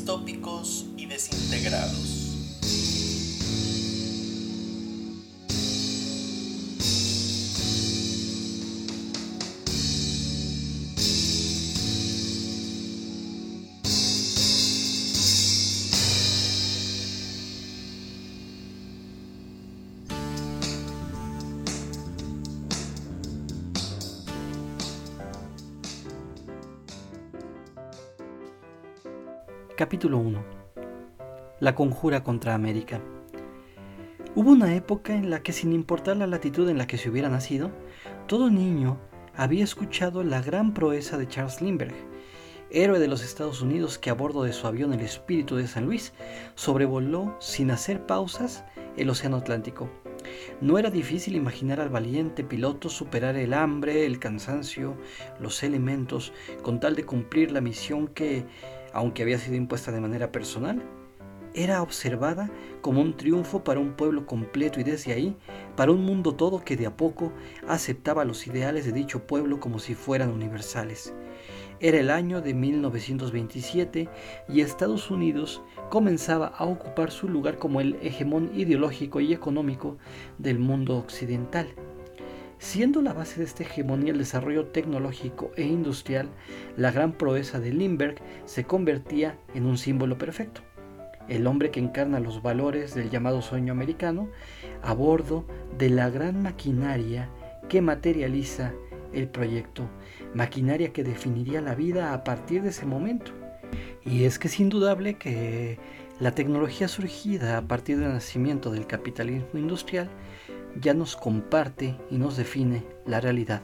distópicos 0.00 0.86
y 0.96 1.04
desintegrados. 1.04 2.19
Capítulo 29.80 30.18
1 30.18 30.44
La 31.60 31.74
conjura 31.74 32.22
contra 32.22 32.54
América. 32.54 33.00
Hubo 34.34 34.50
una 34.50 34.74
época 34.74 35.14
en 35.14 35.30
la 35.30 35.42
que 35.42 35.54
sin 35.54 35.72
importar 35.72 36.18
la 36.18 36.26
latitud 36.26 36.68
en 36.68 36.76
la 36.76 36.86
que 36.86 36.98
se 36.98 37.08
hubiera 37.08 37.30
nacido, 37.30 37.70
todo 38.26 38.50
niño 38.50 39.00
había 39.34 39.64
escuchado 39.64 40.22
la 40.22 40.42
gran 40.42 40.74
proeza 40.74 41.16
de 41.16 41.26
Charles 41.26 41.62
Lindbergh, 41.62 41.94
héroe 42.70 42.98
de 42.98 43.08
los 43.08 43.24
Estados 43.24 43.62
Unidos 43.62 43.96
que 43.96 44.10
a 44.10 44.12
bordo 44.12 44.42
de 44.42 44.52
su 44.52 44.66
avión 44.66 44.92
El 44.92 45.00
Espíritu 45.00 45.56
de 45.56 45.66
San 45.66 45.86
Luis 45.86 46.12
sobrevoló 46.56 47.34
sin 47.40 47.70
hacer 47.70 48.04
pausas 48.04 48.66
el 48.98 49.08
Océano 49.08 49.38
Atlántico. 49.38 49.88
No 50.60 50.78
era 50.78 50.90
difícil 50.90 51.36
imaginar 51.36 51.80
al 51.80 51.88
valiente 51.88 52.44
piloto 52.44 52.90
superar 52.90 53.36
el 53.36 53.54
hambre, 53.54 54.04
el 54.04 54.18
cansancio, 54.18 54.94
los 55.40 55.62
elementos, 55.62 56.34
con 56.60 56.80
tal 56.80 56.96
de 56.96 57.04
cumplir 57.04 57.50
la 57.50 57.62
misión 57.62 58.08
que 58.08 58.44
aunque 58.92 59.22
había 59.22 59.38
sido 59.38 59.56
impuesta 59.56 59.92
de 59.92 60.00
manera 60.00 60.32
personal, 60.32 60.82
era 61.54 61.82
observada 61.82 62.50
como 62.80 63.00
un 63.00 63.16
triunfo 63.16 63.64
para 63.64 63.80
un 63.80 63.94
pueblo 63.94 64.24
completo 64.26 64.80
y 64.80 64.84
desde 64.84 65.12
ahí 65.12 65.36
para 65.76 65.92
un 65.92 66.04
mundo 66.04 66.34
todo 66.34 66.64
que 66.64 66.76
de 66.76 66.86
a 66.86 66.96
poco 66.96 67.32
aceptaba 67.66 68.24
los 68.24 68.46
ideales 68.46 68.84
de 68.84 68.92
dicho 68.92 69.26
pueblo 69.26 69.58
como 69.58 69.78
si 69.78 69.94
fueran 69.94 70.30
universales. 70.30 71.12
Era 71.80 71.98
el 71.98 72.10
año 72.10 72.42
de 72.42 72.52
1927 72.52 74.08
y 74.48 74.60
Estados 74.60 75.10
Unidos 75.10 75.62
comenzaba 75.88 76.48
a 76.48 76.64
ocupar 76.64 77.10
su 77.10 77.26
lugar 77.26 77.56
como 77.56 77.80
el 77.80 77.96
hegemón 78.02 78.50
ideológico 78.54 79.20
y 79.20 79.32
económico 79.32 79.96
del 80.38 80.58
mundo 80.58 80.98
occidental. 80.98 81.74
Siendo 82.60 83.00
la 83.00 83.14
base 83.14 83.40
de 83.40 83.46
esta 83.46 83.62
hegemonía 83.62 84.12
el 84.12 84.18
desarrollo 84.18 84.66
tecnológico 84.66 85.50
e 85.56 85.64
industrial, 85.64 86.28
la 86.76 86.92
gran 86.92 87.12
proeza 87.12 87.58
de 87.58 87.72
Lindbergh 87.72 88.20
se 88.44 88.64
convertía 88.64 89.38
en 89.54 89.64
un 89.64 89.78
símbolo 89.78 90.18
perfecto. 90.18 90.60
El 91.26 91.46
hombre 91.46 91.70
que 91.70 91.80
encarna 91.80 92.20
los 92.20 92.42
valores 92.42 92.94
del 92.94 93.08
llamado 93.08 93.40
sueño 93.40 93.72
americano 93.72 94.28
a 94.82 94.92
bordo 94.92 95.46
de 95.78 95.88
la 95.88 96.10
gran 96.10 96.42
maquinaria 96.42 97.30
que 97.70 97.80
materializa 97.80 98.74
el 99.14 99.26
proyecto, 99.28 99.88
maquinaria 100.34 100.92
que 100.92 101.02
definiría 101.02 101.62
la 101.62 101.74
vida 101.74 102.12
a 102.12 102.24
partir 102.24 102.62
de 102.62 102.68
ese 102.68 102.84
momento. 102.84 103.32
Y 104.04 104.24
es 104.24 104.38
que 104.38 104.48
es 104.48 104.60
indudable 104.60 105.14
que 105.14 105.78
la 106.20 106.32
tecnología 106.32 106.88
surgida 106.88 107.56
a 107.56 107.62
partir 107.62 107.98
del 107.98 108.12
nacimiento 108.12 108.70
del 108.70 108.86
capitalismo 108.86 109.58
industrial 109.58 110.10
ya 110.80 110.94
nos 110.94 111.16
comparte 111.16 111.96
y 112.10 112.18
nos 112.18 112.36
define 112.36 112.84
la 113.06 113.20
realidad. 113.20 113.62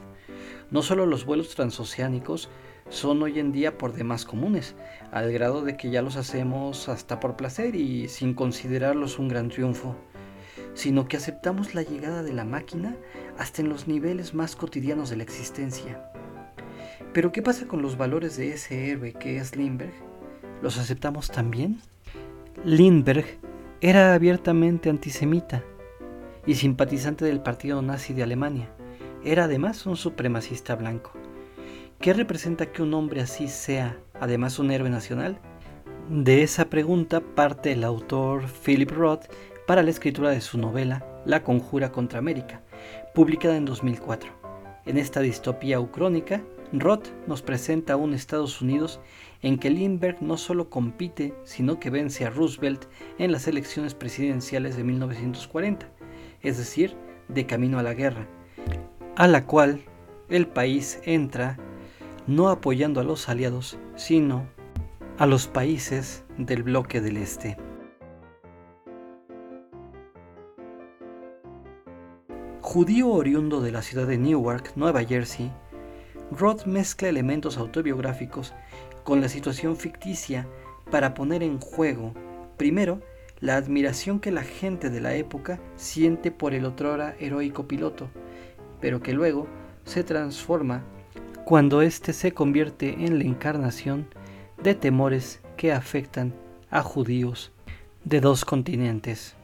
No 0.71 0.81
solo 0.81 1.05
los 1.05 1.25
vuelos 1.25 1.55
transoceánicos 1.55 2.49
son 2.89 3.21
hoy 3.21 3.39
en 3.39 3.51
día 3.51 3.77
por 3.77 3.93
demás 3.93 4.25
comunes, 4.25 4.75
al 5.11 5.31
grado 5.31 5.61
de 5.61 5.77
que 5.77 5.89
ya 5.89 6.01
los 6.01 6.15
hacemos 6.15 6.89
hasta 6.89 7.19
por 7.19 7.35
placer 7.35 7.75
y 7.75 8.07
sin 8.07 8.33
considerarlos 8.33 9.19
un 9.19 9.27
gran 9.27 9.49
triunfo, 9.49 9.95
sino 10.73 11.07
que 11.07 11.17
aceptamos 11.17 11.73
la 11.75 11.83
llegada 11.83 12.23
de 12.23 12.33
la 12.33 12.45
máquina 12.45 12.95
hasta 13.37 13.61
en 13.61 13.69
los 13.69 13.87
niveles 13.87 14.33
más 14.33 14.55
cotidianos 14.55 15.09
de 15.09 15.17
la 15.17 15.23
existencia. 15.23 16.11
Pero 17.13 17.31
¿qué 17.31 17.41
pasa 17.41 17.67
con 17.67 17.81
los 17.81 17.97
valores 17.97 18.37
de 18.37 18.53
ese 18.53 18.89
héroe 18.89 19.13
que 19.13 19.37
es 19.37 19.55
Lindbergh? 19.55 19.93
¿Los 20.61 20.77
aceptamos 20.77 21.29
también? 21.29 21.79
Lindbergh 22.63 23.25
era 23.81 24.13
abiertamente 24.13 24.89
antisemita 24.89 25.63
y 26.47 26.55
simpatizante 26.55 27.25
del 27.25 27.41
partido 27.41 27.81
nazi 27.81 28.13
de 28.13 28.23
Alemania. 28.23 28.69
Era 29.23 29.43
además 29.43 29.85
un 29.85 29.97
supremacista 29.97 30.75
blanco. 30.75 31.11
¿Qué 31.99 32.13
representa 32.13 32.71
que 32.71 32.81
un 32.81 32.93
hombre 32.93 33.21
así 33.21 33.49
sea 33.49 33.97
además 34.19 34.57
un 34.57 34.71
héroe 34.71 34.89
nacional? 34.89 35.37
De 36.09 36.41
esa 36.41 36.69
pregunta 36.69 37.19
parte 37.19 37.73
el 37.73 37.83
autor 37.83 38.45
Philip 38.47 38.89
Roth 38.91 39.25
para 39.67 39.83
la 39.83 39.89
escritura 39.89 40.29
de 40.29 40.39
su 40.39 40.57
novela 40.57 41.05
La 41.25 41.43
Conjura 41.43 41.91
contra 41.91 42.19
América, 42.19 42.61
publicada 43.13 43.57
en 43.57 43.65
2004. 43.65 44.31
En 44.85 44.97
esta 44.97 45.19
distopía 45.19 45.81
ucrónica, 45.81 46.41
Roth 46.71 47.07
nos 47.27 47.41
presenta 47.41 47.93
a 47.93 47.97
un 47.97 48.13
Estados 48.13 48.61
Unidos 48.61 49.01
en 49.41 49.57
que 49.57 49.69
Lindbergh 49.69 50.21
no 50.21 50.37
solo 50.37 50.69
compite, 50.69 51.33
sino 51.43 51.77
que 51.77 51.89
vence 51.89 52.25
a 52.25 52.29
Roosevelt 52.29 52.85
en 53.17 53.33
las 53.33 53.47
elecciones 53.47 53.93
presidenciales 53.93 54.77
de 54.77 54.85
1940 54.85 55.96
es 56.47 56.57
decir, 56.57 56.95
de 57.27 57.45
camino 57.45 57.77
a 57.77 57.83
la 57.83 57.93
guerra, 57.93 58.25
a 59.17 59.27
la 59.27 59.45
cual 59.45 59.81
el 60.29 60.47
país 60.47 60.99
entra 61.03 61.57
no 62.25 62.49
apoyando 62.49 63.01
a 63.01 63.03
los 63.03 63.27
aliados, 63.27 63.77
sino 63.95 64.45
a 65.17 65.25
los 65.25 65.47
países 65.47 66.23
del 66.37 66.63
bloque 66.63 67.01
del 67.01 67.17
Este. 67.17 67.57
Judío 72.61 73.09
oriundo 73.09 73.61
de 73.61 73.71
la 73.71 73.81
ciudad 73.81 74.07
de 74.07 74.17
Newark, 74.17 74.73
Nueva 74.75 75.03
Jersey, 75.03 75.51
Roth 76.31 76.65
mezcla 76.65 77.09
elementos 77.09 77.57
autobiográficos 77.57 78.53
con 79.03 79.19
la 79.21 79.29
situación 79.29 79.75
ficticia 79.75 80.47
para 80.91 81.13
poner 81.13 81.43
en 81.43 81.59
juego, 81.59 82.13
primero, 82.57 83.01
la 83.39 83.55
admiración 83.55 84.19
que 84.19 84.31
la 84.31 84.43
gente 84.43 84.89
de 84.89 85.01
la 85.01 85.15
época 85.15 85.59
siente 85.75 86.31
por 86.31 86.53
el 86.53 86.65
otrora 86.65 87.15
heroico 87.19 87.67
piloto, 87.67 88.09
pero 88.81 89.01
que 89.01 89.13
luego 89.13 89.47
se 89.85 90.03
transforma 90.03 90.83
cuando 91.45 91.81
éste 91.81 92.13
se 92.13 92.33
convierte 92.33 93.05
en 93.05 93.19
la 93.19 93.25
encarnación 93.25 94.07
de 94.61 94.75
temores 94.75 95.41
que 95.55 95.71
afectan 95.71 96.33
a 96.69 96.81
judíos 96.81 97.51
de 98.03 98.21
dos 98.21 98.43
continentes. 98.43 99.35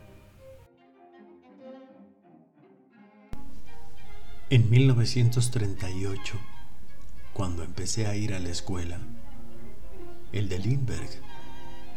En 4.50 4.70
1938, 4.70 6.38
cuando 7.34 7.64
empecé 7.64 8.06
a 8.06 8.16
ir 8.16 8.34
a 8.34 8.40
la 8.40 8.50
escuela, 8.50 9.00
el 10.32 10.50
de 10.50 10.60
Lindbergh 10.60 11.10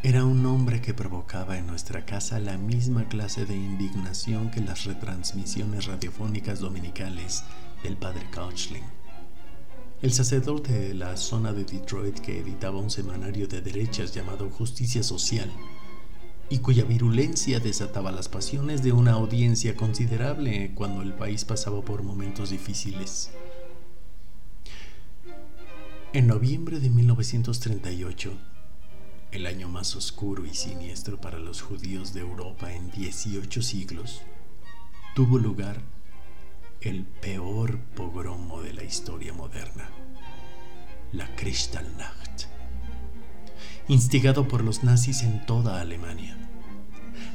era 0.03 0.23
un 0.23 0.45
hombre 0.45 0.79
que 0.79 0.93
provocaba 0.93 1.57
en 1.57 1.65
nuestra 1.65 2.05
casa 2.05 2.39
la 2.39 2.57
misma 2.57 3.07
clase 3.09 3.45
de 3.45 3.55
indignación 3.55 4.51
que 4.51 4.61
las 4.61 4.85
retransmisiones 4.85 5.85
radiofónicas 5.85 6.59
dominicales 6.59 7.43
del 7.83 7.97
padre 7.97 8.29
Couchling. 8.31 8.83
El 10.01 10.13
sacerdote 10.13 10.71
de 10.71 10.93
la 10.93 11.17
zona 11.17 11.51
de 11.51 11.63
Detroit 11.63 12.19
que 12.19 12.39
editaba 12.39 12.77
un 12.77 12.91
semanario 12.91 13.47
de 13.47 13.61
derechas 13.61 14.13
llamado 14.13 14.49
Justicia 14.51 15.01
Social 15.01 15.51
y 16.49 16.59
cuya 16.59 16.83
virulencia 16.83 17.59
desataba 17.59 18.11
las 18.11 18.29
pasiones 18.29 18.83
de 18.83 18.91
una 18.91 19.13
audiencia 19.13 19.75
considerable 19.75 20.73
cuando 20.75 21.01
el 21.01 21.13
país 21.13 21.43
pasaba 21.43 21.81
por 21.81 22.03
momentos 22.03 22.51
difíciles. 22.51 23.31
En 26.13 26.27
noviembre 26.27 26.79
de 26.79 26.89
1938, 26.91 28.31
el 29.31 29.45
año 29.45 29.67
más 29.67 29.95
oscuro 29.95 30.45
y 30.45 30.53
siniestro 30.53 31.19
para 31.19 31.39
los 31.39 31.61
judíos 31.61 32.13
de 32.13 32.21
Europa 32.21 32.73
en 32.73 32.89
18 32.91 33.61
siglos, 33.61 34.21
tuvo 35.15 35.37
lugar 35.37 35.81
el 36.81 37.03
peor 37.05 37.79
pogromo 37.95 38.61
de 38.61 38.73
la 38.73 38.83
historia 38.83 39.33
moderna, 39.33 39.89
la 41.11 41.35
Kristallnacht, 41.35 42.45
instigado 43.87 44.47
por 44.47 44.63
los 44.63 44.83
nazis 44.83 45.23
en 45.23 45.45
toda 45.45 45.81
Alemania. 45.81 46.37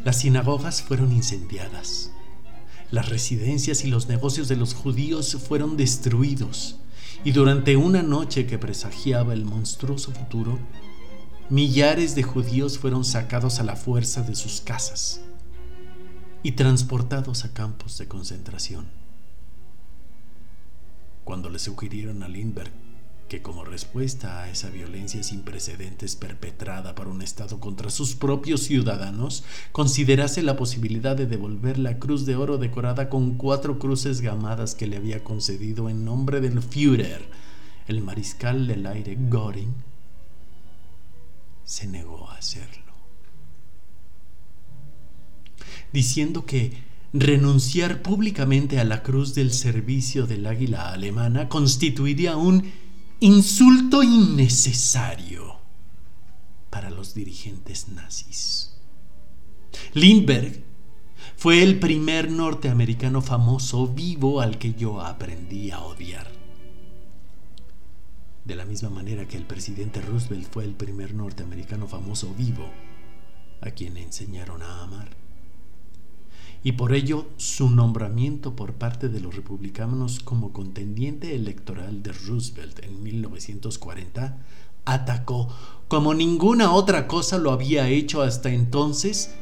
Las 0.05 0.21
sinagogas 0.21 0.83
fueron 0.83 1.13
incendiadas, 1.13 2.13
las 2.91 3.09
residencias 3.09 3.85
y 3.85 3.89
los 3.89 4.09
negocios 4.09 4.49
de 4.49 4.57
los 4.57 4.75
judíos 4.75 5.37
fueron 5.37 5.77
destruidos, 5.77 6.79
y 7.25 7.33
durante 7.33 7.77
una 7.77 8.03
noche 8.03 8.47
que 8.47 8.59
presagiaba 8.59 9.33
el 9.33 9.45
monstruoso 9.45 10.13
futuro, 10.13 10.59
millares 11.51 12.15
de 12.15 12.23
judíos 12.23 12.79
fueron 12.79 13.05
sacados 13.05 13.59
a 13.61 13.65
la 13.65 13.77
fuerza 13.77 14.23
de 14.23 14.35
sus 14.35 14.61
casas 14.61 15.21
y 16.43 16.53
transportados 16.53 17.45
a 17.45 17.53
campos 17.53 17.99
de 17.99 18.09
concentración. 18.09 18.87
Cuando 21.25 21.51
le 21.51 21.59
sugirieron 21.59 22.23
a 22.23 22.29
Lindbergh 22.29 22.73
que 23.33 23.41
como 23.41 23.65
respuesta 23.65 24.43
a 24.43 24.51
esa 24.51 24.69
violencia 24.69 25.23
sin 25.23 25.41
precedentes 25.41 26.17
perpetrada 26.17 26.95
por 26.95 27.09
un 27.09 27.23
Estado 27.23 27.61
contra 27.61 27.89
sus 27.89 28.15
propios 28.15 28.65
ciudadanos, 28.65 29.43
considerase 29.73 30.43
la 30.43 30.59
posibilidad 30.59 31.17
de 31.17 31.25
devolver 31.25 31.79
la 31.79 31.99
cruz 31.99 32.27
de 32.27 32.37
oro 32.37 32.59
decorada 32.59 33.09
con 33.09 33.39
cuatro 33.39 33.79
cruces 33.79 34.21
gamadas 34.21 34.75
que 34.75 34.87
le 34.87 34.99
había 34.99 35.25
concedido 35.25 35.89
en 35.89 36.05
nombre 36.05 36.43
del 36.43 36.61
Führer, 36.61 37.23
el 37.89 38.03
mariscal 38.03 38.67
del 38.67 38.85
aire 38.85 39.17
Göring, 39.31 39.73
se 41.73 41.87
negó 41.87 42.29
a 42.29 42.35
hacerlo, 42.35 42.93
diciendo 45.91 46.45
que 46.45 46.77
renunciar 47.15 48.03
públicamente 48.03 48.79
a 48.79 48.85
la 48.85 49.03
cruz 49.03 49.35
del 49.35 49.55
servicio 49.55 50.27
del 50.27 50.47
águila 50.47 50.93
alemana 50.93 51.49
constituiría 51.49 52.37
un 52.37 52.71
insulto 53.21 54.03
innecesario 54.03 55.61
para 56.69 56.91
los 56.91 57.15
dirigentes 57.15 57.89
nazis. 57.89 58.75
Lindbergh 59.95 60.63
fue 61.39 61.63
el 61.63 61.81
primer 61.81 62.31
norteamericano 62.31 63.23
famoso 63.23 63.89
vivo 63.89 64.43
al 64.43 64.59
que 64.59 64.75
yo 64.75 65.01
aprendí 65.01 65.71
a 65.71 65.81
odiar. 65.81 66.42
De 68.45 68.57
la 68.57 68.65
misma 68.65 68.91
manera 68.91 69.29
que 69.29 69.37
el 69.37 69.45
presidente 69.45 70.01
Roosevelt 70.01 70.53
fue 70.53 70.65
el 70.65 70.75
primer 70.75 71.15
norteamericano 71.15 71.87
famoso 71.87 72.35
vivo 72.37 72.69
a 73.61 73.71
quien 73.71 73.97
enseñaron 73.97 74.63
a 74.63 74.83
amar. 74.83 75.11
Y 76.65 76.73
por 76.73 76.93
ello 76.93 77.27
su 77.37 77.71
nombramiento 77.71 78.57
por 78.57 78.75
parte 78.75 79.09
de 79.09 79.21
los 79.21 79.37
republicanos 79.37 80.21
como 80.21 80.53
contendiente 80.53 81.37
electoral 81.37 82.03
de 82.03 82.13
Roosevelt 82.13 82.85
en 82.85 83.03
1940 83.03 84.39
atacó, 84.85 85.49
como 85.87 86.13
ninguna 86.13 86.73
otra 86.73 87.07
cosa 87.07 87.39
lo 87.39 87.53
había 87.53 87.89
hecho 87.89 88.23
hasta 88.23 88.53
entonces, 88.53 89.35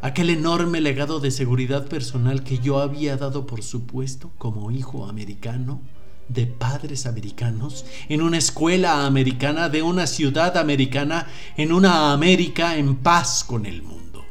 aquel 0.00 0.30
enorme 0.30 0.80
legado 0.80 1.20
de 1.20 1.30
seguridad 1.30 1.86
personal 1.86 2.42
que 2.42 2.58
yo 2.58 2.80
había 2.80 3.16
dado 3.16 3.46
por 3.46 3.62
supuesto 3.62 4.32
como 4.38 4.72
hijo 4.72 5.06
americano 5.06 5.80
de 6.28 6.46
padres 6.46 7.06
americanos, 7.06 7.84
en 8.08 8.22
una 8.22 8.38
escuela 8.38 9.06
americana, 9.06 9.68
de 9.68 9.82
una 9.82 10.06
ciudad 10.06 10.56
americana, 10.56 11.26
en 11.56 11.72
una 11.72 12.12
América 12.12 12.76
en 12.76 12.96
paz 12.96 13.44
con 13.44 13.66
el 13.66 13.82
mundo. 13.82 14.24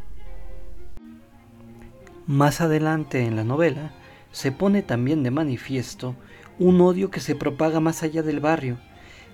Más 2.27 2.61
adelante 2.61 3.25
en 3.25 3.35
la 3.35 3.43
novela 3.43 3.93
se 4.31 4.51
pone 4.51 4.81
también 4.81 5.23
de 5.23 5.31
manifiesto 5.31 6.15
un 6.59 6.79
odio 6.81 7.11
que 7.11 7.19
se 7.19 7.35
propaga 7.35 7.79
más 7.79 8.03
allá 8.03 8.23
del 8.23 8.39
barrio, 8.39 8.77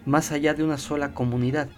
más 0.05 0.31
allá 0.31 0.53
de 0.53 0.63
una 0.63 0.77
sola 0.77 1.13
comunidad, 1.13 1.69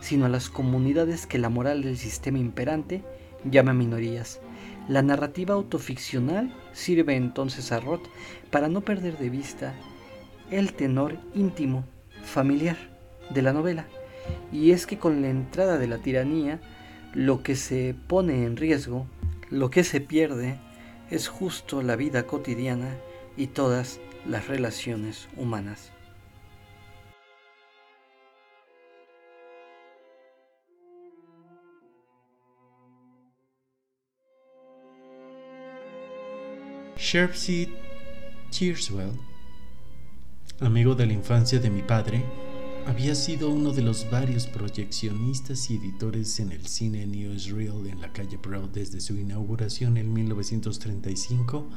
sino 0.00 0.26
a 0.26 0.28
las 0.28 0.48
comunidades 0.48 1.26
que 1.26 1.38
la 1.38 1.48
moral 1.48 1.82
del 1.82 1.98
sistema 1.98 2.38
imperante 2.38 3.04
llama 3.44 3.72
minorías. 3.72 4.40
La 4.88 5.02
narrativa 5.02 5.54
autoficcional 5.54 6.54
sirve 6.72 7.16
entonces 7.16 7.70
a 7.72 7.80
Roth 7.80 8.06
para 8.50 8.68
no 8.68 8.80
perder 8.80 9.18
de 9.18 9.30
vista 9.30 9.74
el 10.52 10.74
tenor 10.74 11.16
íntimo, 11.34 11.84
familiar 12.22 12.76
de 13.30 13.42
la 13.42 13.52
novela. 13.52 13.86
Y 14.52 14.70
es 14.70 14.86
que 14.86 14.98
con 14.98 15.22
la 15.22 15.30
entrada 15.30 15.78
de 15.78 15.88
la 15.88 15.98
tiranía, 15.98 16.60
lo 17.14 17.42
que 17.42 17.56
se 17.56 17.96
pone 18.06 18.44
en 18.44 18.56
riesgo 18.56 19.06
lo 19.52 19.68
que 19.68 19.84
se 19.84 20.00
pierde 20.00 20.58
es 21.10 21.28
justo 21.28 21.82
la 21.82 21.94
vida 21.94 22.26
cotidiana 22.26 22.96
y 23.36 23.48
todas 23.48 24.00
las 24.26 24.48
relaciones 24.48 25.28
humanas. 25.36 25.92
Sherpsy 36.96 37.68
Cheerswell, 38.50 39.12
amigo 40.66 40.94
de 40.94 41.06
la 41.06 41.12
infancia 41.12 41.58
de 41.58 41.70
mi 41.70 41.82
padre, 41.82 42.24
había 42.86 43.14
sido 43.14 43.50
uno 43.50 43.72
de 43.72 43.82
los 43.82 44.10
varios 44.10 44.46
proyeccionistas 44.46 45.70
y 45.70 45.76
editores 45.76 46.40
en 46.40 46.52
el 46.52 46.66
cine 46.66 47.06
Newsreel 47.06 47.86
en 47.86 48.00
la 48.00 48.12
calle 48.12 48.36
Broad 48.36 48.70
desde 48.70 49.00
su 49.00 49.16
inauguración 49.16 49.96
en 49.96 50.12
1935 50.12 51.68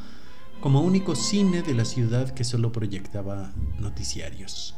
como 0.60 0.82
único 0.82 1.16
cine 1.16 1.62
de 1.62 1.74
la 1.74 1.86
ciudad 1.86 2.34
que 2.34 2.44
solo 2.44 2.72
proyectaba 2.72 3.54
noticiarios. 3.80 4.76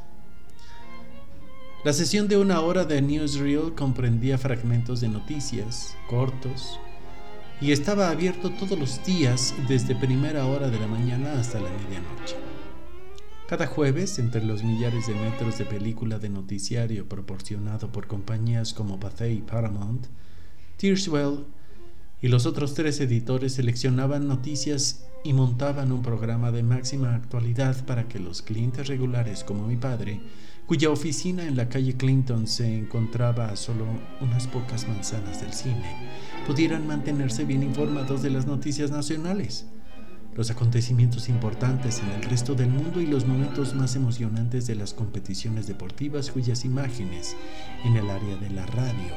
La 1.83 1.93
sesión 1.93 2.27
de 2.27 2.37
una 2.37 2.61
hora 2.61 2.83
de 2.83 3.01
Newsreel 3.01 3.73
comprendía 3.75 4.37
fragmentos 4.37 4.99
de 4.99 5.09
noticias, 5.09 5.95
cortos, 6.09 6.79
y 7.61 7.71
estaba 7.71 8.09
abierto 8.09 8.51
todos 8.51 8.77
los 8.77 9.03
días 9.05 9.53
desde 9.67 9.95
primera 9.95 10.45
hora 10.45 10.69
de 10.69 10.79
la 10.79 10.87
mañana 10.87 11.39
hasta 11.39 11.59
la 11.59 11.69
medianoche. 11.69 12.56
Cada 13.47 13.65
jueves, 13.65 14.19
entre 14.19 14.43
los 14.43 14.61
millares 14.61 15.07
de 15.07 15.15
metros 15.15 15.57
de 15.57 15.63
película 15.63 16.19
de 16.19 16.27
noticiario 16.27 17.07
proporcionado 17.07 17.93
por 17.93 18.05
compañías 18.05 18.73
como 18.73 18.99
Pathé 18.99 19.31
y 19.31 19.41
Paramount, 19.41 20.07
Tearswell 20.75 21.45
y 22.21 22.27
los 22.27 22.45
otros 22.45 22.73
tres 22.73 22.99
editores 22.99 23.53
seleccionaban 23.53 24.27
noticias 24.27 25.05
y 25.23 25.31
montaban 25.31 25.93
un 25.93 26.01
programa 26.01 26.51
de 26.51 26.61
máxima 26.61 27.15
actualidad 27.15 27.85
para 27.85 28.09
que 28.09 28.19
los 28.19 28.41
clientes 28.41 28.87
regulares 28.87 29.45
como 29.45 29.65
mi 29.65 29.77
padre, 29.77 30.19
cuya 30.65 30.89
oficina 30.89 31.47
en 31.47 31.55
la 31.55 31.69
calle 31.69 31.95
Clinton 31.95 32.47
se 32.47 32.77
encontraba 32.77 33.47
a 33.47 33.55
solo 33.55 33.85
unas 34.19 34.45
pocas 34.47 34.89
manzanas 34.89 35.39
del 35.39 35.53
cine, 35.53 35.95
pudieran 36.45 36.85
mantenerse 36.85 37.45
bien 37.45 37.63
informados 37.63 38.21
de 38.21 38.29
las 38.29 38.45
noticias 38.45 38.91
nacionales 38.91 39.67
los 40.37 40.51
acontecimientos 40.51 41.29
importantes 41.29 41.99
en 41.99 42.11
el 42.11 42.21
resto 42.21 42.53
del 42.53 42.69
mundo 42.69 43.01
y 43.01 43.07
los 43.07 43.25
momentos 43.25 43.73
más 43.73 43.95
emocionantes 43.95 44.67
de 44.67 44.75
las 44.75 44.93
competiciones 44.93 45.65
deportivas 45.65 46.29
cuyas 46.29 46.63
imágenes 46.63 47.35
en 47.83 47.97
el 47.97 48.07
área 48.07 48.37
de 48.37 48.51
la 48.51 48.67
radio 48.67 49.15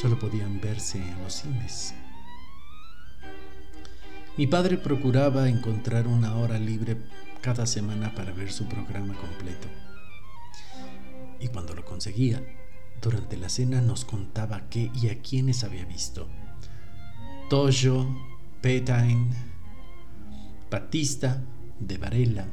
solo 0.00 0.16
podían 0.16 0.60
verse 0.60 0.98
en 0.98 1.22
los 1.24 1.34
cines. 1.34 1.92
Mi 4.36 4.46
padre 4.46 4.78
procuraba 4.78 5.48
encontrar 5.48 6.06
una 6.06 6.36
hora 6.36 6.58
libre 6.58 6.96
cada 7.42 7.66
semana 7.66 8.14
para 8.14 8.32
ver 8.32 8.52
su 8.52 8.66
programa 8.66 9.14
completo. 9.14 9.66
Y 11.40 11.48
cuando 11.48 11.74
lo 11.74 11.84
conseguía, 11.84 12.40
durante 13.02 13.36
la 13.36 13.48
cena 13.48 13.80
nos 13.80 14.04
contaba 14.04 14.68
qué 14.70 14.92
y 14.94 15.08
a 15.08 15.20
quiénes 15.20 15.64
había 15.64 15.84
visto. 15.84 16.28
Tojo, 17.48 18.06
Petine, 18.60 19.49
Batista, 20.70 21.42
de 21.80 21.98
Varela, 21.98 22.46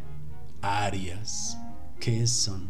Arias, 0.64 1.56
Kesson, 2.00 2.68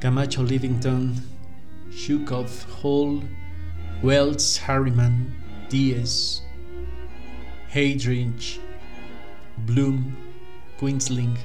Camacho 0.00 0.42
Livington, 0.42 1.14
Shukov 1.90 2.48
Hall, 2.80 3.22
Wells 4.02 4.58
Harriman, 4.58 5.34
Diaz, 5.68 6.42
Heydrich, 7.68 8.60
Bloom, 9.66 10.16
Queensling, 10.78 11.36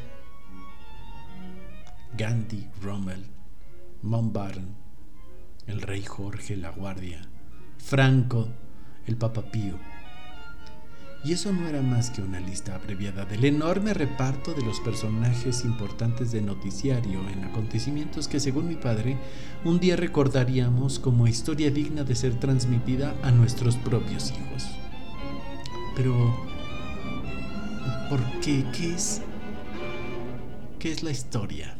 Gandhi, 2.15 2.69
Rommel, 2.81 3.25
Mombarn, 4.03 4.75
el 5.67 5.81
rey 5.81 6.03
Jorge 6.03 6.55
La 6.55 6.69
Guardia, 6.69 7.21
Franco, 7.77 8.47
el 9.05 9.17
Papa 9.17 9.41
Pío, 9.41 9.77
y 11.25 11.31
eso 11.31 11.53
no 11.53 11.67
era 11.67 11.81
más 11.81 12.09
que 12.09 12.21
una 12.21 12.41
lista 12.41 12.75
abreviada 12.75 13.23
del 13.25 13.45
enorme 13.45 13.93
reparto 13.93 14.53
de 14.53 14.61
los 14.61 14.81
personajes 14.81 15.63
importantes 15.63 16.33
de 16.33 16.41
noticiario 16.41 17.21
en 17.29 17.45
acontecimientos 17.45 18.27
que, 18.27 18.41
según 18.41 18.67
mi 18.67 18.75
padre, 18.75 19.17
un 19.63 19.79
día 19.79 19.95
recordaríamos 19.95 20.99
como 20.99 21.27
historia 21.27 21.71
digna 21.71 22.03
de 22.03 22.15
ser 22.15 22.37
transmitida 22.39 23.15
a 23.23 23.31
nuestros 23.31 23.77
propios 23.77 24.31
hijos. 24.31 24.67
Pero, 25.95 26.13
¿por 28.09 28.21
qué? 28.41 28.65
¿Qué 28.75 28.93
es? 28.93 29.21
¿Qué 30.77 30.91
es 30.91 31.03
la 31.03 31.11
historia? 31.11 31.77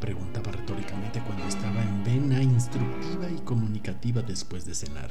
Preguntaba 0.00 0.52
retóricamente 0.52 1.20
cuando 1.20 1.44
estaba 1.44 1.82
en 1.82 2.04
vena 2.04 2.42
instructiva 2.42 3.30
y 3.30 3.40
comunicativa 3.40 4.20
después 4.20 4.66
de 4.66 4.74
cenar. 4.74 5.10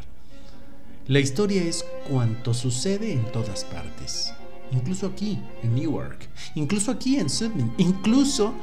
La 1.09 1.19
historia 1.19 1.63
es 1.63 1.83
cuanto 2.07 2.53
sucede 2.53 3.13
en 3.13 3.23
todas 3.31 3.65
partes, 3.65 4.31
incluso 4.71 5.07
aquí, 5.07 5.39
en 5.63 5.73
Newark, 5.73 6.29
incluso 6.53 6.91
aquí 6.91 7.17
en 7.17 7.31
Sydney, 7.31 7.65
incluso 7.79 8.53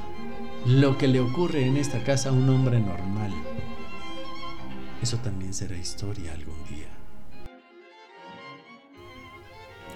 lo 0.65 0.97
que 0.97 1.09
le 1.09 1.19
ocurre 1.19 1.67
en 1.67 1.77
esta 1.77 2.05
casa 2.05 2.29
a 2.29 2.33
un 2.33 2.49
hombre 2.49 2.79
normal. 2.79 3.33
Eso 5.03 5.17
también 5.17 5.53
será 5.53 5.77
historia 5.77 6.35
algún 6.35 6.55
día. 6.69 6.87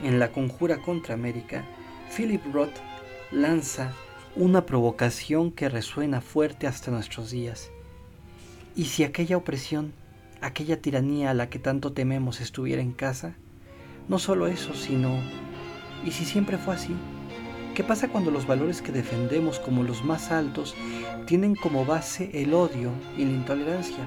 En 0.03 0.19
la 0.19 0.33
conjura 0.33 0.83
contra 0.83 1.15
América, 1.15 1.65
Philip 2.17 2.43
Roth 2.53 2.75
lanza 3.31 3.93
una 4.35 4.67
provocación 4.67 5.53
que 5.53 5.69
resuena 5.69 6.21
fuerte 6.21 6.67
hasta 6.67 6.91
nuestros 6.91 7.31
días. 7.31 7.71
Y 8.75 8.87
si 8.87 9.05
aquella 9.05 9.37
opresión, 9.37 9.93
aquella 10.41 10.81
tiranía 10.81 11.31
a 11.31 11.35
la 11.35 11.49
que 11.49 11.59
tanto 11.59 11.93
tememos 11.93 12.41
estuviera 12.41 12.83
en 12.83 12.93
casa, 12.93 13.35
no 14.09 14.19
solo 14.19 14.47
eso, 14.47 14.75
sino, 14.75 15.21
¿y 16.05 16.11
si 16.11 16.25
siempre 16.25 16.59
fue 16.59 16.75
así? 16.75 16.95
¿Qué 17.75 17.85
pasa 17.85 18.09
cuando 18.09 18.31
los 18.31 18.47
valores 18.47 18.83
que 18.83 18.93
defendemos 18.93 19.59
como 19.61 19.85
los 19.85 20.05
más 20.05 20.31
altos 20.31 20.75
tienen 21.27 21.55
como 21.55 21.85
base 21.85 22.31
el 22.35 22.53
odio 22.53 22.91
y 23.17 23.25
la 23.25 23.31
intolerancia? 23.31 24.05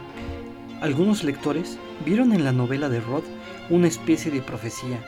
Algunos 0.82 1.24
lectores 1.24 1.78
vieron 2.06 2.34
en 2.34 2.44
la 2.44 2.52
novela 2.52 2.90
de 2.90 3.00
Roth 3.00 3.24
una 3.70 3.88
especie 3.88 4.32
de 4.32 4.42
profecía, 4.42 5.02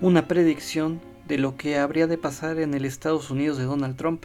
una 0.00 0.28
predicción 0.28 1.00
de 1.26 1.38
lo 1.38 1.56
que 1.56 1.78
habría 1.78 2.06
de 2.06 2.18
pasar 2.18 2.58
en 2.58 2.74
el 2.74 2.84
Estados 2.84 3.30
Unidos 3.30 3.58
de 3.58 3.64
Donald 3.64 3.96
Trump. 3.96 4.24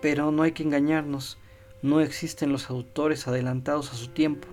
Pero 0.00 0.32
no 0.32 0.42
hay 0.42 0.52
que 0.52 0.62
engañarnos, 0.62 1.38
no 1.82 2.00
existen 2.00 2.50
los 2.50 2.70
autores 2.70 3.28
adelantados 3.28 3.92
a 3.92 3.96
su 3.96 4.08
tiempo. 4.08 4.48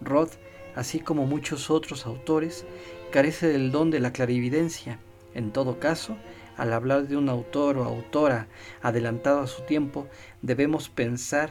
Roth, 0.00 0.32
así 0.74 1.00
como 1.00 1.26
muchos 1.26 1.70
otros 1.70 2.06
autores, 2.06 2.64
carece 3.10 3.48
del 3.48 3.70
don 3.72 3.90
de 3.90 4.00
la 4.00 4.12
clarividencia. 4.12 4.98
En 5.34 5.52
todo 5.52 5.78
caso, 5.78 6.16
al 6.56 6.72
hablar 6.72 7.08
de 7.08 7.16
un 7.16 7.28
autor 7.28 7.78
o 7.78 7.84
autora 7.84 8.48
adelantado 8.82 9.40
a 9.40 9.46
su 9.46 9.62
tiempo, 9.62 10.08
debemos 10.42 10.88
pensar 10.88 11.50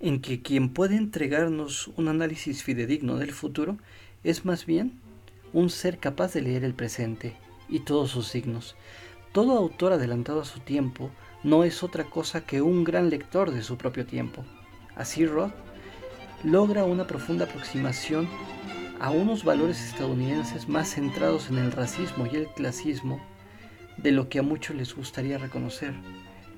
en 0.00 0.20
que 0.20 0.40
quien 0.40 0.70
puede 0.70 0.96
entregarnos 0.96 1.88
un 1.96 2.08
análisis 2.08 2.62
fidedigno 2.62 3.16
del 3.16 3.32
futuro 3.32 3.76
es 4.24 4.44
más 4.44 4.66
bien 4.66 4.98
un 5.52 5.68
ser 5.68 5.98
capaz 5.98 6.32
de 6.32 6.42
leer 6.42 6.64
el 6.64 6.74
presente 6.74 7.36
y 7.68 7.80
todos 7.80 8.10
sus 8.10 8.28
signos. 8.28 8.76
Todo 9.32 9.56
autor 9.56 9.92
adelantado 9.92 10.40
a 10.40 10.44
su 10.44 10.60
tiempo 10.60 11.10
no 11.42 11.64
es 11.64 11.82
otra 11.82 12.04
cosa 12.04 12.44
que 12.44 12.62
un 12.62 12.84
gran 12.84 13.10
lector 13.10 13.50
de 13.50 13.62
su 13.62 13.76
propio 13.76 14.06
tiempo. 14.06 14.44
Así 14.96 15.26
Roth 15.26 15.52
logra 16.44 16.84
una 16.84 17.06
profunda 17.06 17.44
aproximación 17.44 18.28
a 18.98 19.10
unos 19.10 19.44
valores 19.44 19.82
estadounidenses 19.82 20.68
más 20.68 20.94
centrados 20.94 21.50
en 21.50 21.58
el 21.58 21.72
racismo 21.72 22.26
y 22.30 22.36
el 22.36 22.48
clasismo 22.48 23.20
de 23.96 24.12
lo 24.12 24.28
que 24.28 24.38
a 24.38 24.42
muchos 24.42 24.76
les 24.76 24.94
gustaría 24.94 25.38
reconocer. 25.38 25.94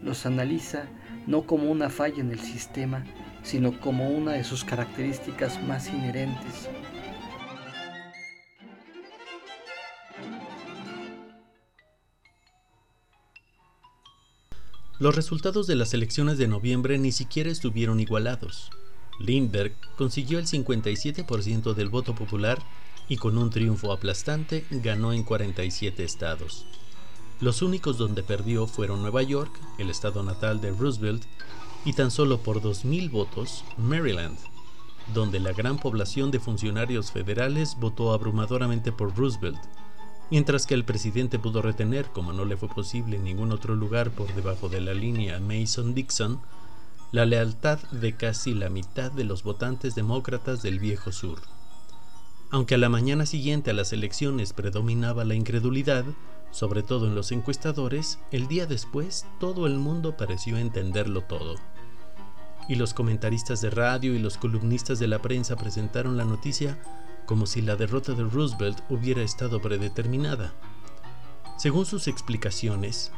Los 0.03 0.27
analiza 0.27 0.85
no 1.27 1.43
como 1.43 1.71
una 1.71 1.89
falla 1.89 2.21
en 2.21 2.31
el 2.31 2.41
sistema, 2.41 3.05
sino 3.43 3.81
como 3.81 4.11
una 4.11 4.33
de 4.33 4.45
sus 4.45 4.65
características 4.65 5.63
más 5.65 5.89
inherentes. 5.89 6.69
Los 14.99 15.17
resultados 15.17 15.67
de 15.67 15.75
las 15.75 15.95
elecciones 15.95 16.39
de 16.39 16.47
noviembre 16.47 16.97
ni 16.99 17.11
siquiera 17.11 17.51
estuvieron 17.51 17.99
igualados. 17.99 18.71
Lindbergh 19.19 19.75
consiguió 19.97 20.39
el 20.39 20.47
57% 20.47 21.75
del 21.75 21.89
voto 21.89 22.15
popular 22.15 22.59
y 23.09 23.17
con 23.17 23.37
un 23.39 23.51
triunfo 23.51 23.93
aplastante 23.93 24.65
ganó 24.71 25.13
en 25.13 25.23
47 25.23 26.05
estados. 26.05 26.67
Los 27.41 27.61
únicos 27.61 27.99
donde 27.99 28.23
perdió 28.23 28.67
fueron 28.67 29.03
Nueva 29.03 29.23
York, 29.23 29.53
el 29.79 29.91
estado 29.91 30.23
natal 30.23 30.61
de 30.61 30.71
Roosevelt, 30.71 31.25
y 31.85 31.95
tan 31.95 32.11
solo 32.11 32.39
por 32.39 32.63
2.000 32.63 33.11
votos, 33.11 33.65
Maryland, 33.77 34.39
donde 35.13 35.41
la 35.41 35.53
gran 35.53 35.79
población 35.79 36.31
de 36.31 36.39
funcionarios 36.39 37.11
federales 37.11 37.77
votó 37.81 38.13
abrumadoramente 38.13 38.93
por 38.93 39.17
Roosevelt, 39.17 39.59
mientras 40.31 40.67
que 40.67 40.75
el 40.75 40.85
presidente 40.85 41.39
pudo 41.39 41.61
retener, 41.61 42.07
como 42.07 42.33
no 42.33 42.45
le 42.45 42.57
fue 42.57 42.69
posible 42.69 43.17
en 43.17 43.25
ningún 43.25 43.51
otro 43.51 43.75
lugar 43.75 44.13
por 44.13 44.33
debajo 44.35 44.69
de 44.69 44.81
la 44.81 44.95
línea 44.95 45.41
Mason-Dixon, 45.41 46.41
la 47.13 47.27
lealtad 47.27 47.79
de 47.91 48.17
casi 48.17 48.55
la 48.55 48.71
mitad 48.71 49.13
de 49.13 49.25
los 49.25 49.43
votantes 49.43 49.95
demócratas 49.95 50.63
del 50.63 50.79
viejo 50.79 51.13
sur. 51.13 51.41
Aunque 52.51 52.77
a 52.77 52.79
la 52.79 52.89
mañana 52.89 53.27
siguiente 53.27 53.71
a 53.71 53.75
las 53.75 53.93
elecciones 53.93 54.55
predominaba 54.55 55.27
la 55.27 55.35
incredulidad, 55.35 56.07
sobre 56.51 56.83
todo 56.83 57.07
en 57.07 57.15
los 57.15 57.31
encuestadores, 57.31 58.19
el 58.31 58.49
día 58.49 58.65
después 58.65 59.27
todo 59.39 59.67
el 59.67 59.79
mundo 59.79 60.17
pareció 60.17 60.57
entenderlo 60.57 61.21
todo. 61.23 61.57
Y 62.67 62.77
los 62.77 62.95
comentaristas 62.95 63.61
de 63.61 63.69
radio 63.69 64.15
y 64.15 64.19
los 64.19 64.39
columnistas 64.39 64.99
de 64.99 65.09
la 65.09 65.21
prensa 65.21 65.57
presentaron 65.57 66.17
la 66.17 66.25
noticia 66.25 66.83
como 67.27 67.45
si 67.45 67.61
la 67.61 67.77
derrota 67.77 68.15
de 68.15 68.25
Roosevelt 68.25 68.81
hubiera 68.89 69.23
estado 69.23 69.61
predeterminada. 69.61 70.55
Según 71.59 71.85
sus 71.85 72.09
explicaciones, 72.09 73.13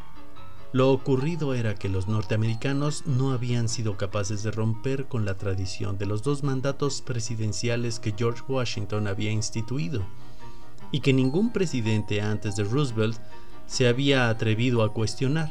lo 0.75 0.90
ocurrido 0.90 1.54
era 1.54 1.76
que 1.76 1.88
los 1.88 2.09
norteamericanos 2.09 3.07
no 3.07 3.31
habían 3.31 3.69
sido 3.69 3.97
capaces 3.97 4.43
de 4.43 4.50
romper 4.50 5.07
con 5.07 5.25
la 5.25 5.38
tradición 5.38 5.99
de 5.99 6.07
los 6.07 6.25
dos 6.25 6.43
mandatos 6.43 7.00
presidenciales 7.00 8.00
que 8.00 8.12
George 8.19 8.43
Washington 8.49 9.07
había 9.07 9.31
instituido 9.31 10.04
y 10.90 10.99
que 10.99 11.12
ningún 11.12 11.52
presidente 11.52 12.21
antes 12.23 12.57
de 12.57 12.64
Roosevelt 12.64 13.16
se 13.69 13.87
había 13.87 14.28
atrevido 14.28 14.83
a 14.83 14.93
cuestionar. 14.93 15.49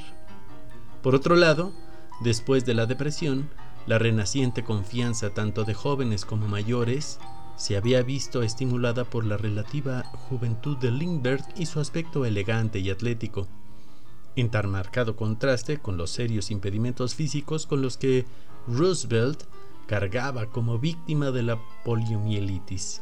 Por 1.02 1.16
otro 1.16 1.38
lado, 1.38 1.72
después 2.20 2.66
de 2.66 2.74
la 2.74 2.86
depresión, 2.86 3.50
la 3.88 4.00
renaciente 4.00 4.66
confianza 4.66 5.30
tanto 5.30 5.64
de 5.64 5.74
jóvenes 5.74 6.26
como 6.26 6.50
mayores 6.50 7.18
se 7.56 7.78
había 7.78 8.04
visto 8.04 8.44
estimulada 8.44 9.06
por 9.06 9.24
la 9.24 9.38
relativa 9.38 10.04
juventud 10.28 10.78
de 10.80 10.92
Lindbergh 10.92 11.46
y 11.56 11.66
su 11.66 11.80
aspecto 11.80 12.26
elegante 12.26 12.80
y 12.80 12.90
atlético, 12.90 13.48
en 14.36 14.50
tan 14.50 14.70
marcado 14.70 15.16
contraste 15.16 15.80
con 15.80 15.98
los 15.98 16.10
serios 16.10 16.52
impedimentos 16.52 17.16
físicos 17.16 17.66
con 17.68 17.82
los 17.82 17.98
que 17.98 18.26
Roosevelt 18.68 19.44
cargaba 19.88 20.48
como 20.48 20.80
víctima 20.80 21.32
de 21.32 21.44
la 21.44 21.60
poliomielitis 21.84 23.02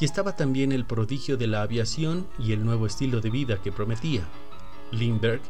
y 0.00 0.06
estaba 0.06 0.34
también 0.34 0.72
el 0.72 0.86
prodigio 0.86 1.36
de 1.36 1.46
la 1.46 1.62
aviación 1.62 2.26
y 2.38 2.52
el 2.52 2.64
nuevo 2.64 2.86
estilo 2.86 3.20
de 3.20 3.28
vida 3.28 3.60
que 3.62 3.70
prometía. 3.70 4.22
Lindbergh, 4.92 5.42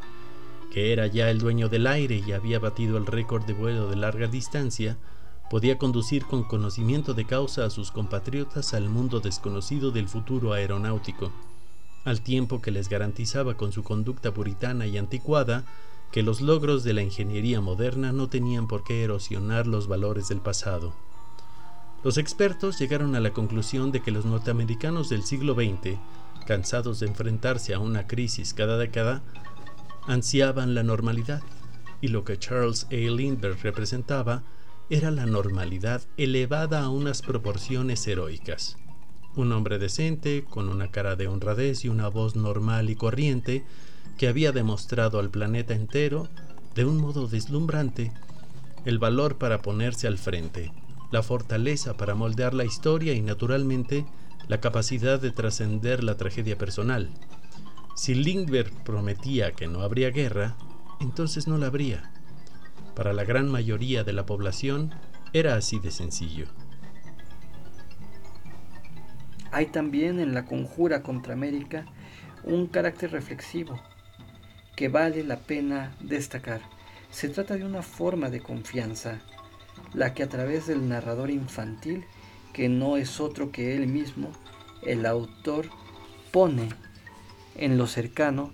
que 0.72 0.92
era 0.92 1.06
ya 1.06 1.30
el 1.30 1.38
dueño 1.38 1.68
del 1.68 1.86
aire 1.86 2.22
y 2.26 2.32
había 2.32 2.58
batido 2.58 2.98
el 2.98 3.06
récord 3.06 3.44
de 3.44 3.52
vuelo 3.52 3.88
de 3.88 3.96
larga 3.96 4.26
distancia, 4.26 4.98
podía 5.48 5.78
conducir 5.78 6.24
con 6.24 6.42
conocimiento 6.42 7.14
de 7.14 7.26
causa 7.26 7.64
a 7.64 7.70
sus 7.70 7.92
compatriotas 7.92 8.74
al 8.74 8.88
mundo 8.88 9.20
desconocido 9.20 9.92
del 9.92 10.08
futuro 10.08 10.52
aeronáutico, 10.52 11.30
al 12.04 12.20
tiempo 12.20 12.60
que 12.60 12.70
les 12.70 12.88
garantizaba 12.88 13.56
con 13.56 13.72
su 13.72 13.82
conducta 13.82 14.32
puritana 14.32 14.86
y 14.86 14.98
anticuada 14.98 15.64
que 16.10 16.22
los 16.22 16.40
logros 16.40 16.82
de 16.82 16.92
la 16.92 17.02
ingeniería 17.02 17.60
moderna 17.60 18.12
no 18.12 18.28
tenían 18.28 18.66
por 18.66 18.82
qué 18.82 19.04
erosionar 19.04 19.66
los 19.66 19.86
valores 19.86 20.28
del 20.28 20.40
pasado. 20.40 20.94
Los 22.02 22.16
expertos 22.16 22.78
llegaron 22.78 23.14
a 23.14 23.20
la 23.20 23.32
conclusión 23.32 23.92
de 23.92 24.00
que 24.00 24.10
los 24.10 24.24
norteamericanos 24.24 25.08
del 25.08 25.22
siglo 25.22 25.54
XX, 25.54 25.98
cansados 26.46 26.98
de 27.00 27.06
enfrentarse 27.06 27.74
a 27.74 27.78
una 27.78 28.06
crisis 28.06 28.54
cada 28.54 28.78
década, 28.78 29.22
ansiaban 30.06 30.74
la 30.74 30.82
normalidad, 30.82 31.42
y 32.00 32.08
lo 32.08 32.24
que 32.24 32.38
Charles 32.38 32.86
A. 32.90 32.94
Lindbergh 32.94 33.60
representaba 33.62 34.42
era 34.88 35.10
la 35.10 35.26
normalidad 35.26 36.02
elevada 36.16 36.82
a 36.82 36.88
unas 36.88 37.22
proporciones 37.22 38.06
heroicas. 38.08 38.76
Un 39.36 39.52
hombre 39.52 39.78
decente, 39.78 40.44
con 40.48 40.68
una 40.68 40.90
cara 40.90 41.14
de 41.16 41.28
honradez 41.28 41.84
y 41.84 41.88
una 41.88 42.08
voz 42.08 42.34
normal 42.34 42.90
y 42.90 42.96
corriente, 42.96 43.64
que 44.18 44.28
había 44.28 44.52
demostrado 44.52 45.18
al 45.18 45.30
planeta 45.30 45.74
entero, 45.74 46.28
de 46.74 46.84
un 46.84 46.98
modo 46.98 47.26
deslumbrante, 47.26 48.12
el 48.84 48.98
valor 48.98 49.38
para 49.38 49.62
ponerse 49.62 50.06
al 50.06 50.18
frente, 50.18 50.72
la 51.10 51.22
fortaleza 51.22 51.96
para 51.96 52.14
moldear 52.14 52.54
la 52.54 52.64
historia 52.64 53.12
y 53.12 53.20
naturalmente 53.20 54.04
la 54.48 54.60
capacidad 54.60 55.20
de 55.20 55.30
trascender 55.30 56.02
la 56.02 56.16
tragedia 56.16 56.58
personal. 56.58 57.10
Si 57.94 58.14
Lindbergh 58.14 58.72
prometía 58.82 59.52
que 59.52 59.68
no 59.68 59.82
habría 59.82 60.10
guerra, 60.10 60.56
entonces 61.00 61.46
no 61.46 61.58
la 61.58 61.66
habría. 61.66 62.12
Para 62.96 63.12
la 63.12 63.24
gran 63.24 63.48
mayoría 63.48 64.04
de 64.04 64.12
la 64.12 64.26
población 64.26 64.92
era 65.32 65.54
así 65.54 65.78
de 65.78 65.90
sencillo. 65.90 66.46
Hay 69.52 69.66
también 69.66 70.20
en 70.20 70.34
la 70.34 70.44
conjura 70.44 71.02
contra 71.02 71.34
América 71.34 71.86
un 72.44 72.66
carácter 72.66 73.10
reflexivo 73.12 73.80
que 74.76 74.88
vale 74.88 75.24
la 75.24 75.38
pena 75.38 75.94
destacar. 76.00 76.60
Se 77.10 77.28
trata 77.28 77.56
de 77.56 77.64
una 77.64 77.82
forma 77.82 78.30
de 78.30 78.40
confianza 78.40 79.20
la 79.92 80.14
que 80.14 80.22
a 80.22 80.28
través 80.28 80.66
del 80.66 80.88
narrador 80.88 81.30
infantil, 81.30 82.04
que 82.52 82.68
no 82.68 82.96
es 82.96 83.20
otro 83.20 83.50
que 83.50 83.76
él 83.76 83.88
mismo, 83.88 84.30
el 84.82 85.04
autor 85.04 85.66
pone 86.30 86.68
en 87.56 87.76
lo 87.76 87.86
cercano 87.86 88.52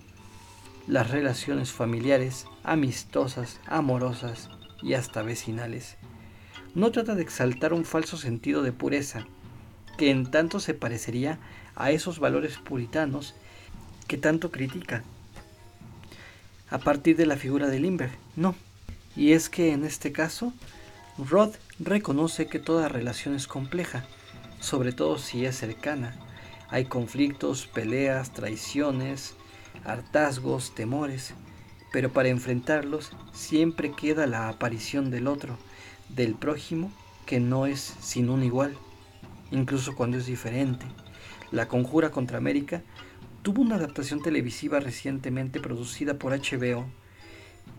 las 0.87 1.11
relaciones 1.11 1.71
familiares, 1.71 2.45
amistosas, 2.63 3.59
amorosas 3.67 4.49
y 4.81 4.93
hasta 4.93 5.21
vecinales. 5.21 5.97
No 6.75 6.91
trata 6.91 7.15
de 7.15 7.21
exaltar 7.21 7.73
un 7.73 7.85
falso 7.85 8.17
sentido 8.17 8.63
de 8.63 8.71
pureza, 8.71 9.25
que 9.97 10.11
en 10.11 10.29
tanto 10.29 10.59
se 10.59 10.73
parecería 10.73 11.39
a 11.75 11.91
esos 11.91 12.19
valores 12.19 12.57
puritanos 12.57 13.35
que 14.07 14.17
tanto 14.17 14.51
critica. 14.51 15.03
a 16.69 16.79
partir 16.79 17.15
de 17.15 17.25
la 17.25 17.37
figura 17.37 17.67
de 17.67 17.79
Lindbergh, 17.79 18.11
no. 18.35 18.53
Y 19.15 19.31
es 19.31 19.49
que 19.49 19.71
en 19.71 19.85
este 19.85 20.11
caso, 20.11 20.51
Roth 21.17 21.55
reconoce 21.79 22.47
que 22.47 22.59
toda 22.59 22.89
relación 22.89 23.35
es 23.35 23.47
compleja, 23.47 24.05
sobre 24.59 24.91
todo 24.91 25.17
si 25.17 25.45
es 25.45 25.57
cercana. 25.57 26.15
Hay 26.69 26.85
conflictos, 26.85 27.67
peleas, 27.67 28.33
traiciones, 28.33 29.35
hartazgos, 29.85 30.75
temores, 30.75 31.33
pero 31.93 32.11
para 32.11 32.27
enfrentarlos 32.27 33.13
siempre 33.33 33.93
queda 33.93 34.27
la 34.27 34.49
aparición 34.49 35.09
del 35.09 35.27
otro, 35.27 35.57
del 36.09 36.35
prójimo, 36.35 36.91
que 37.25 37.39
no 37.39 37.65
es 37.65 37.95
sin 38.01 38.29
un 38.29 38.43
igual, 38.43 38.77
incluso 39.51 39.95
cuando 39.95 40.17
es 40.17 40.25
diferente. 40.25 40.85
La 41.51 41.67
Conjura 41.67 42.11
contra 42.11 42.37
América 42.37 42.81
tuvo 43.41 43.61
una 43.61 43.75
adaptación 43.75 44.21
televisiva 44.21 44.79
recientemente 44.79 45.59
producida 45.59 46.15
por 46.15 46.33
HBO, 46.33 46.85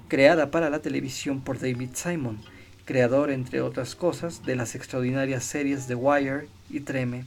creada 0.08 0.50
para 0.50 0.70
la 0.70 0.80
televisión 0.80 1.42
por 1.42 1.58
David 1.58 1.90
Simon, 1.94 2.38
creador, 2.84 3.30
entre 3.30 3.60
otras 3.60 3.94
cosas, 3.94 4.44
de 4.44 4.56
las 4.56 4.74
extraordinarias 4.74 5.44
series 5.44 5.86
The 5.86 5.94
Wire 5.94 6.48
y 6.70 6.80
Treme, 6.80 7.26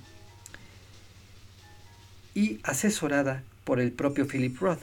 y 2.34 2.60
asesorada 2.64 3.44
por 3.64 3.80
el 3.80 3.92
propio 3.92 4.26
Philip 4.28 4.58
Roth, 4.60 4.82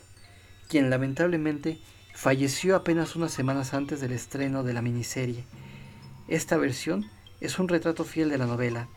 quien 0.69 0.91
lamentablemente 0.91 1.79
falleció 2.15 2.77
apenas 2.77 3.17
unas 3.17 3.33
semanas 3.33 3.75
antes 3.75 4.00
del 4.00 4.12
estreno 4.12 4.62
de 4.62 4.73
la 4.73 4.83
miniserie. 4.83 5.45
Esta 6.29 6.57
versión 6.57 7.07
es 7.41 7.59
un 7.59 7.69
retrato 7.69 8.05
fiel 8.05 8.29
de 8.29 8.38
la 8.38 8.47
novela. 8.47 8.88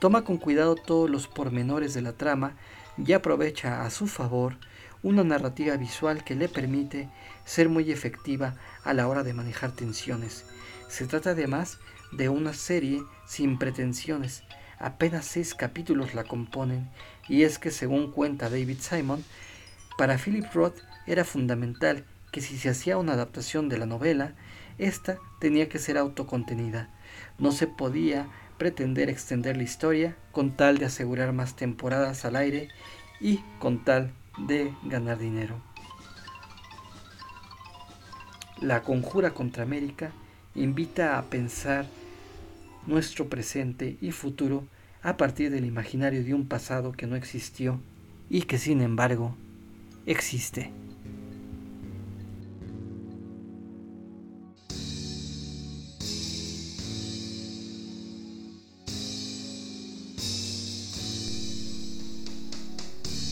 Toma 0.00 0.22
con 0.22 0.38
cuidado 0.38 0.76
todos 0.76 1.10
los 1.10 1.26
pormenores 1.26 1.92
de 1.92 2.02
la 2.02 2.12
trama 2.12 2.52
y 2.96 3.12
aprovecha 3.12 3.84
a 3.84 3.90
su 3.90 4.06
favor 4.06 4.56
una 5.02 5.24
narrativa 5.24 5.76
visual 5.76 6.24
que 6.24 6.34
le 6.34 6.48
permite 6.48 7.08
ser 7.44 7.68
muy 7.68 7.90
efectiva 7.90 8.54
a 8.84 8.94
la 8.94 9.08
hora 9.08 9.22
de 9.22 9.34
manejar 9.34 9.72
tensiones. 9.72 10.44
Se 10.88 11.06
trata 11.06 11.30
además 11.30 11.78
de 12.12 12.28
una 12.28 12.52
serie 12.52 13.02
sin 13.26 13.58
pretensiones, 13.58 14.44
apenas 14.78 15.26
seis 15.26 15.54
capítulos 15.54 16.14
la 16.14 16.24
componen, 16.24 16.88
y 17.28 17.42
es 17.42 17.58
que 17.58 17.70
según 17.70 18.12
cuenta 18.12 18.50
David 18.50 18.78
Simon, 18.80 19.24
para 19.96 20.16
Philip 20.16 20.46
Roth 20.54 20.78
era 21.06 21.24
fundamental 21.24 22.04
que 22.30 22.40
si 22.40 22.56
se 22.56 22.68
hacía 22.68 22.98
una 22.98 23.14
adaptación 23.14 23.68
de 23.68 23.78
la 23.78 23.86
novela, 23.86 24.34
esta 24.78 25.18
tenía 25.40 25.68
que 25.68 25.78
ser 25.78 25.98
autocontenida. 25.98 26.88
No 27.38 27.52
se 27.52 27.66
podía 27.66 28.28
pretender 28.58 29.08
extender 29.08 29.56
la 29.56 29.62
historia 29.62 30.16
con 30.32 30.56
tal 30.56 30.78
de 30.78 30.86
asegurar 30.86 31.32
más 31.32 31.56
temporadas 31.56 32.24
al 32.24 32.36
aire 32.36 32.68
y 33.20 33.40
con 33.58 33.84
tal 33.84 34.12
de 34.46 34.74
ganar 34.84 35.18
dinero. 35.18 35.60
La 38.60 38.82
conjura 38.82 39.30
contra 39.30 39.62
América 39.62 40.10
invita 40.54 41.18
a 41.18 41.22
pensar 41.22 41.86
nuestro 42.86 43.28
presente 43.28 43.96
y 44.00 44.10
futuro 44.10 44.64
a 45.02 45.16
partir 45.16 45.50
del 45.50 45.64
imaginario 45.64 46.24
de 46.24 46.34
un 46.34 46.48
pasado 46.48 46.92
que 46.92 47.06
no 47.06 47.14
existió 47.14 47.80
y 48.28 48.42
que 48.42 48.58
sin 48.58 48.80
embargo 48.80 49.36
existe. 50.06 50.72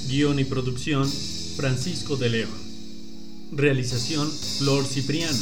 Guión 0.09 0.39
y 0.39 0.45
producción, 0.45 1.11
Francisco 1.57 2.17
de 2.17 2.29
León. 2.29 2.51
Realización, 3.53 4.31
Flor 4.31 4.85
Cipriano. 4.85 5.39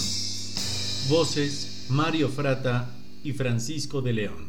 Voces, 1.09 1.87
Mario 1.90 2.30
Frata 2.30 2.90
y 3.23 3.33
Francisco 3.33 4.00
de 4.00 4.12
León. 4.15 4.49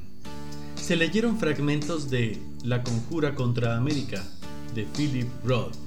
Se 0.75 0.95
leyeron 0.95 1.37
fragmentos 1.37 2.09
de 2.09 2.39
La 2.63 2.81
Conjura 2.83 3.35
contra 3.35 3.75
América, 3.75 4.23
de 4.73 4.85
Philip 4.85 5.27
Roth. 5.43 5.84